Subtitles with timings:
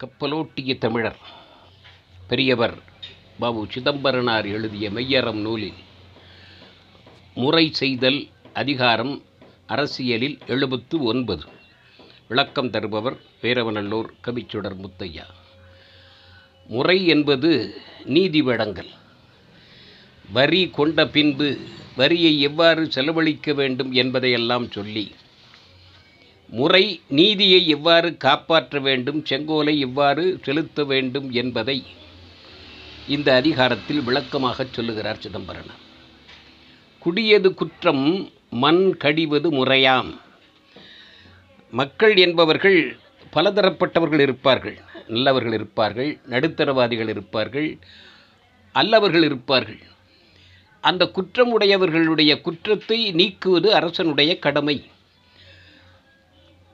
[0.00, 1.18] கப்பலோட்டிய தமிழர்
[2.28, 2.74] பெரியவர்
[3.38, 5.78] பாபு சிதம்பரனார் எழுதிய மெய்யறம் நூலில்
[7.34, 9.22] முறை செய்தல் அதிகாரம்
[9.66, 11.44] அரசியலில் எழுபத்து ஒன்பது.
[12.28, 15.24] விளக்கம் தருபவர் வீரவநல்லூர் கவிச்சுடர் முத்தையா.
[16.66, 18.90] முறை என்பது நீதி வழங்கல்.
[20.32, 21.58] வரி கொண்ட பின்பு
[21.96, 25.12] வரியை எவ்வாறு செலவழிக்க வேண்டும் என்பதையெல்லாம் சொல்லி
[26.50, 31.86] முறை நீதியை எவ்வாறு காப்பாற்ற வேண்டும் செங்கோலை எவ்வாறு செலுத்த வேண்டும் என்பதை
[33.06, 35.82] இந்த அதிகாரத்தில் விளக்கமாகச் சொல்லுகிறார் சிதம்பரனார்.
[36.98, 40.10] குடியது குற்றம் மண் கடிவது முறையாம்.
[41.72, 42.98] மக்கள் என்பவர்கள்
[43.36, 47.78] பலதரப்பட்டவர்கள் இருப்பார்கள் நல்லவர்கள் இருப்பார்கள் நடுத்தரவாதிகள் இருப்பார்கள்
[48.72, 49.80] அல்லவர்கள் இருப்பார்கள்.
[50.80, 54.76] அந்த குற்றமுடையவர்களுடைய குற்றத்தை நீக்குவது அரசனுடைய கடமை.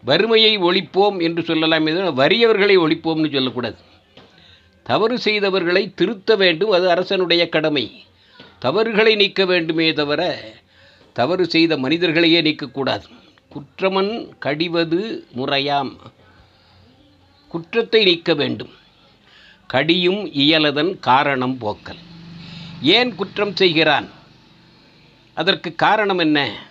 [0.05, 3.77] வறுமையை ஒழிப்போம் என்று சொல்லலாம் இது வறியவர்களை ஒழிப்போம்னு சொல்லக்கூடாது.
[4.83, 8.05] தவறு செய்தவர்களை திருத்த வேண்டும் அது அரசனுடைய கடமை.
[8.59, 10.53] தவறுகளை நீக்க வேண்டுமே தவிர
[11.13, 13.03] தவறு செய்த மனிதர்களையே நீக்கக்கூடாது.
[13.49, 15.97] குற்றமன் கடிவது முறையாம்.
[17.49, 18.71] குற்றத்தை நீக்க வேண்டும்.
[19.67, 22.03] கடியும் இயலதன் காரணம் போக்கல்.
[22.83, 24.09] ஏன் குற்றம் செய்கிறான்?
[25.35, 26.67] அதற்கு காரணம் என்ன?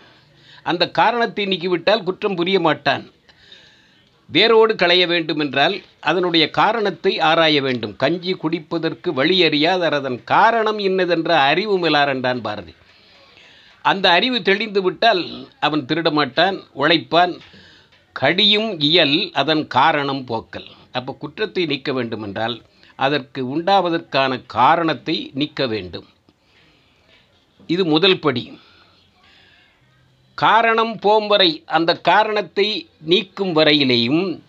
[0.64, 3.12] அந்த காரணத்தை நீக்கிவிட்டால் குற்றம் புரிய மாட்டான்.
[4.36, 5.76] வேரோடு களைய வேண்டுமென்றால்
[6.10, 7.96] அதனுடைய காரணத்தை ஆராய வேண்டும்.
[8.04, 12.74] கஞ்சி குடிப்பதற்கு வழி அறியாதர் அதன் காரணம் இன்னதென்ற அறிவு மிலாரென்றான் பாரதி.
[13.92, 15.24] அந்த அறிவு தெளிந்து விட்டால்
[15.60, 17.34] அவன் திருடமாட்டான் உழைப்பான்.
[18.16, 20.70] கடியும் இயல் அதன் காரணம் போக்கல்.
[20.98, 22.56] அப்போ குற்றத்தை நீக்க வேண்டுமென்றால்
[23.06, 26.08] அதற்கு உண்டாவதற்கான காரணத்தை நீக்க வேண்டும்.
[27.70, 28.44] இது முதல் படி.
[30.36, 34.40] காரணம் போம் வரை அந்த காரணத்தை நீக்கும் வரையிலேயும்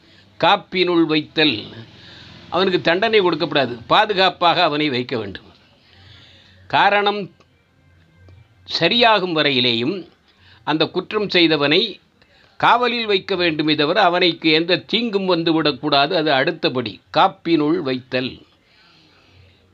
[0.41, 1.65] காப்பினுள் வைத்தல்
[2.51, 3.79] அவனுக்கு தண்டனை கொடுக்கப்படாது.
[3.87, 5.51] பாதுகாப்பாக அவனை வைக்க வேண்டும்.
[6.67, 7.31] காரணம்
[8.81, 10.09] சரியாகும் வரையிலேயும்
[10.65, 12.01] அந்த குற்றம் செய்தவனை
[12.57, 18.43] காவலில் வைக்க வேண்டுமே தவிர அவனைக்கு எந்த தீங்கும் வந்து விடக்கூடாது அது அடுத்தபடி காப்பினுள் வைத்தல்.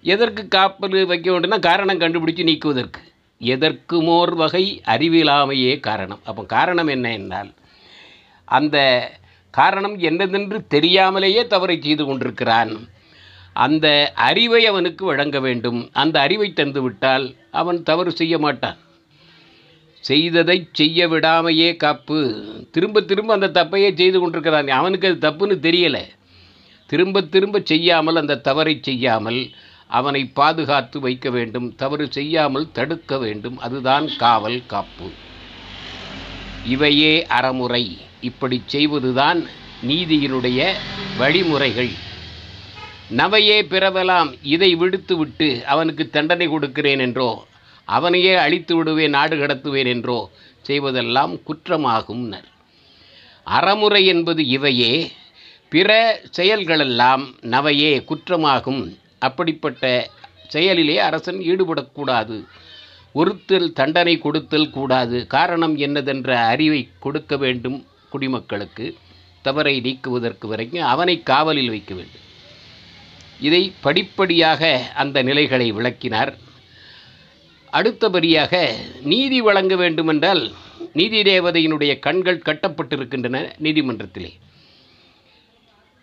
[0.00, 3.09] எதற்கு காப்பல் வைக்க வேண்டும்னா காரணம் கண்டுபிடிச்சு நீக்குவதற்கு.
[3.40, 6.20] எதற்குமோர் வகை அறிவிலாமையே காரணம்.
[6.24, 7.50] அப்போ காரணம் என்ன என்றால்
[8.44, 8.76] அந்த
[9.50, 12.88] காரணம் என்னதென்று தெரியாமலேயே தவறை செய்து கொண்டிருக்கிறான்.
[13.52, 15.90] அந்த அறிவை அவனுக்கு வழங்க வேண்டும்.
[15.92, 18.78] அந்த அறிவை தந்துவிட்டால் அவன் தவறு செய்ய மாட்டான்.
[20.00, 22.20] செய்ததை செய்ய விடாமையே காப்பு.
[22.70, 24.68] திரும்ப திரும்ப அந்த தப்பையே செய்து கொண்டிருக்கிறான்.
[24.68, 26.04] அவனுக்கு அது தப்புன்னு தெரியலை.
[26.86, 29.50] திரும்ப திரும்ப செய்யாமல் அந்த தவறை செய்யாமல்
[29.90, 33.58] அவனை பாதுகாத்து வைக்க வேண்டும் தவறு செய்யாமல் தடுக்க வேண்டும்.
[33.58, 35.08] அதுதான் காவல் காப்பு.
[36.64, 37.98] இவையே அறமுறை.
[38.20, 39.40] இப்படி செய்வதுதான்
[39.86, 40.60] நீதியினுடைய
[41.18, 41.92] வழிமுறைகள்.
[43.10, 47.30] நவையே பிறவலாம் இதை விடுத்துவிட்டு அவனுக்கு தண்டனை கொடுக்கிறேன் என்றோ
[47.84, 50.30] அவனையே அழித்து விடுவேன் நாடு கடத்துவேன் என்றோ
[50.66, 52.24] செய்வதெல்லாம் குற்றமாகும்
[53.46, 54.92] அறமுறை என்பது இவையே.
[55.72, 55.90] பிற
[56.36, 58.82] செயல்களெல்லாம் நவையே குற்றமாகும்.
[59.20, 60.10] அப்படிப்பட்ட
[60.48, 62.36] செயலிலே அரசன் ஈடுபடக்கூடாது.
[63.12, 65.26] ஒருத்தல் தண்டனை கொடுத்தல் கூடாது.
[65.26, 68.86] காரணம் என்னதென்ற அறிவை கொடுக்க வேண்டும் குடிமக்களுக்கு.
[69.42, 72.26] தவறை நீக்குவதற்கு வரைக்கும் அவனை காவலில் வைக்க வேண்டும்.
[73.41, 76.32] இதை படிப்படியாக அந்த நிலைகளை விளக்கினார்.
[77.70, 80.53] அடுத்தபடியாக நீதி வழங்க வேண்டுமென்றால்
[80.92, 84.32] நீதி தேவதையினுடைய கண்கள் கட்டப்பட்டிருக்கின்றன நீதிமன்றத்திலே.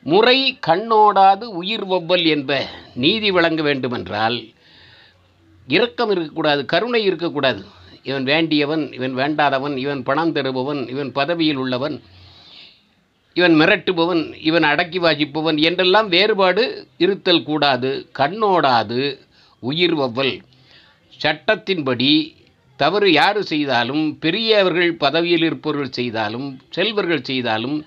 [0.07, 0.37] முறை
[0.67, 2.51] கண்ணோடாது உயிர் ஒவ்வல் என்ப
[2.95, 4.37] நீதி வழங்க வேண்டுமென்றால்
[5.67, 7.61] இரக்கம் இருக்கக்கூடாது கருணை இருக்கக்கூடாது.
[8.03, 11.95] இவன் வேண்டியவன் இவன் வேண்டாதவன் இவன் பணம் தருபவன் இவன் பதவியில் உள்ளவன்
[13.35, 16.63] இவன் மிரட்டுபவன் இவன் அடக்கி வாசிப்பவன் என்றெல்லாம் வேறுபாடு
[16.97, 17.89] இருத்தல் கூடாது
[18.19, 19.01] கண்ணோடாது
[19.63, 20.33] உயிர் ஒவ்வல்
[21.19, 22.11] சட்டத்தின்படி
[22.79, 27.77] தவறு யார் செய்தாலும் பெரியவர்கள் பதவியில் இருப்பவர்கள் செய்தாலும் செல்வர்கள் செய்தாலும்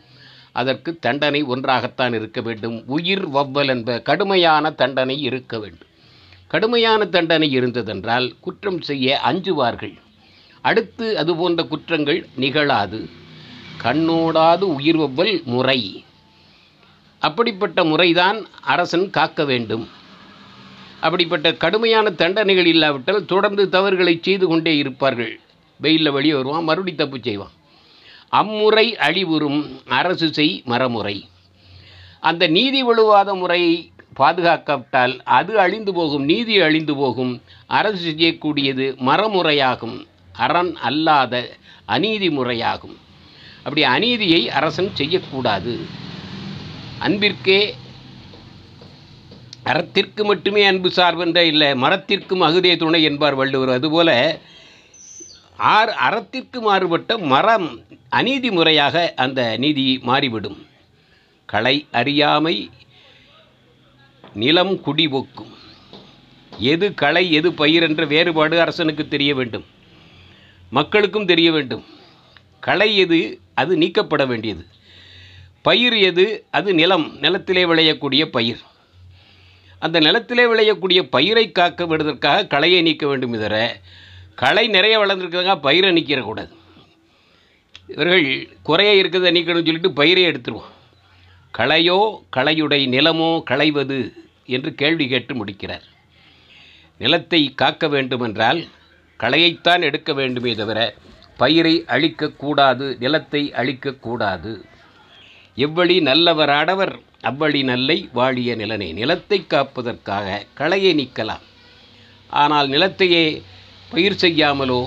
[0.52, 2.82] அதற்கு தண்டனை ஒன்றாகத்தான் இருக்க வேண்டும்.
[2.86, 5.88] உயிர் வவ்வல் என்ப கடுமையான தண்டனை இருக்க வேண்டும்.
[6.46, 9.94] கடுமையான தண்டனை இருந்ததென்றால் குற்றம் செய்ய அஞ்சுவார்கள்.
[10.60, 13.08] அடுத்து அது போன்ற குற்றங்கள் நிகழாது.
[13.82, 16.04] கண்ணோடாது உயிர் வவ்வல் முறை.
[17.18, 19.88] அப்படிப்பட்ட முறைதான் அரசன் காக்க வேண்டும்.
[21.00, 25.40] அப்படிப்பட்ட கடுமையான தண்டனைகள் இல்லாவிட்டால் தொடர்ந்து தவறுகளை செய்து கொண்டே இருப்பார்கள்.
[25.80, 27.50] வெயிலில் வெளியே வருவான் மறுபடி தப்பு செய்வான்.
[28.38, 29.60] அம்முறை அழிவுறும்
[29.98, 31.16] அரசு செய் மரமுறை
[32.28, 33.74] அந்த நீதி வலுவாத முறையை
[34.20, 37.32] பாதுகாக்கப்பட்டால் அது அழிந்து போகும் நீதி அழிந்து போகும்.
[37.78, 39.96] அரசு செய்யக்கூடியது மரமுறையாகும்
[40.44, 41.34] அரண் அல்லாத
[41.94, 42.96] அநீதி முறையாகும்.
[43.64, 45.74] அப்படி அநீதியை அரசன் செய்யக்கூடாது.
[47.06, 47.60] அன்பிற்கே
[49.64, 53.72] அறத்திற்கு மட்டுமே அன்பு சார்பென்ற இல்லை மரத்திற்கும் அகுதே துணை என்பார் வள்ளுவர்.
[53.78, 54.10] அதுபோல
[55.60, 60.66] ஆறு அறத்திற்கு மாறுபட்ட மரம் அநீதி முறையாக அந்த நீதி மாறிவிடும்.
[61.44, 62.70] களை அறியாமை
[64.34, 65.52] நிலம் குடிபோக்கும்
[66.58, 69.64] எது களை எது பயிர் என்ற வேறுபாடு அரசனுக்கு தெரிய வேண்டும்.
[70.70, 71.84] மக்களுக்கும் தெரிய வேண்டும்.
[72.60, 74.66] களை எது அது நீக்கப்பட வேண்டியது.
[75.62, 78.60] பயிர் எது அது நிலம் நிலத்திலே விளையக்கூடிய பயிர்.
[79.78, 83.80] அந்த நிலத்திலே விளையக்கூடிய பயிரை காக்க விடுவதற்காக களையை நீக்க வேண்டும் இதர
[84.38, 86.52] களை நிறைய வளர்ந்துருக்குதுங்க பயிரை நிற்கிறக்கூடாது
[87.92, 88.26] இவர்கள்
[88.68, 90.70] குறைய இருக்கிறத நீக்கணும்னு சொல்லிட்டு பயிரை எடுத்துருவோம்.
[91.54, 91.98] களையோ
[92.36, 93.98] களையுடைய நிலமோ களைவது
[94.56, 95.86] என்று கேள்வி கேட்டு முடிக்கிறார்.
[97.00, 98.60] நிலத்தை காக்க வேண்டுமென்றால்
[99.20, 100.80] களையைத்தான் எடுக்க வேண்டுமே தவிர
[101.36, 104.52] பயிரை அழிக்கக்கூடாது நிலத்தை அழிக்கக்கூடாது
[105.56, 106.94] எவ்வழி நல்லவராடவர்
[107.30, 108.88] அவ்வழி நல்லை வாழிய நிலனை.
[109.00, 111.44] நிலத்தை காப்பதற்காக களையை நீக்கலாம்.
[112.30, 113.24] ஆனால் நிலத்தையே
[113.92, 114.80] பயிர் செய்யாமலோ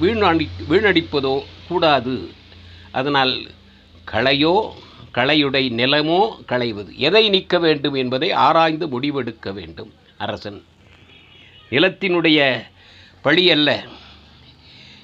[0.00, 1.34] வீணடி வீணடிப்பதோ
[1.68, 2.14] கூடாது.
[2.92, 3.34] அதனால்
[4.12, 4.54] களையோ
[5.18, 6.90] களையுடை நிலமோ களைவது.
[7.08, 10.58] எதை நீக்க வேண்டும் என்பதை ஆராய்ந்து முடிவெடுக்க வேண்டும் அரசன்.
[11.70, 12.38] நிலத்தினுடைய
[13.24, 13.70] பழி அல்ல.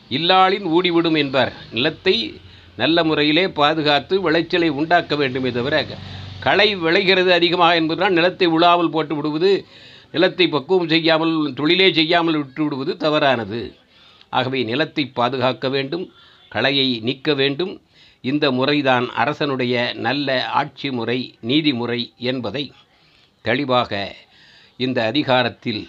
[0.08, 1.52] இல்லாளின் ஊடிவிடும் என்பார்.
[1.76, 2.16] நிலத்தை
[2.76, 5.74] நல்ல முறையிலே பாதுகாத்து விளைச்சலை உண்டாக்க வேண்டுமே தவிர
[6.46, 9.52] களை விளைகிறது அதிகமாக என்பதுதான் நிலத்தை உழாமல் போட்டு விடுவது
[10.14, 13.60] நிலத்தை பக்குவம் செய்யாமல் தொழிலே செய்யாமல் விட்டு விடுவது தவறானது.
[14.30, 16.04] ஆகவே நிலத்தை பாதுகாக்க வேண்டும்
[16.54, 17.72] களையை நீக்க வேண்டும்.
[18.30, 19.74] இந்த முறைதான் அரசனுடைய
[20.06, 20.28] நல்ல
[20.60, 21.18] ஆட்சி முறை
[21.50, 22.00] நீதிமுறை
[22.30, 22.64] என்பதை
[23.44, 23.92] தெளிவாக
[24.84, 25.82] இந்த அதிகாரத்தில்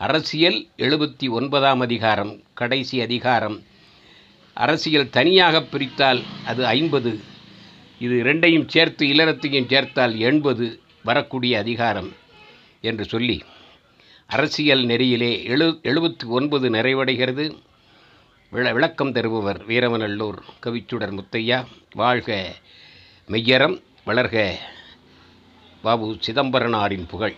[0.00, 3.56] அரசியல் எழுபத்தி ஒன்பதாம் அதிகாரம் கடைசி அதிகாரம்.
[4.56, 6.20] அரசியல் தனியாக பிரித்தால்
[6.50, 7.12] அது ஐம்பது
[8.04, 10.66] இது இரண்டையும் சேர்த்து இல்லறத்தையும் சேர்த்தால் எண்பது
[11.08, 12.10] வரக்கூடிய அதிகாரம்.
[12.80, 13.42] என்று சொல்லி
[14.26, 17.58] அரசியல் நெறியிலே எழு எழுபத்தி ஒன்பது நிறைவடைகிறது.
[18.50, 21.64] விள விளக்கம் தருபவர் வீரவநல்லூர் கவிச்சுடர் முத்தையா.
[21.92, 22.54] வாழ்க
[23.28, 24.54] மெய்யரம் வளர்க
[25.82, 27.34] பாபு சிதம்பரனாரின் புகழ்.